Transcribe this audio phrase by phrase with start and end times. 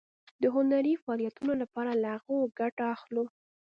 [0.41, 3.23] د هنري فعالیتونو لپاره له هغو ګټه اخلو.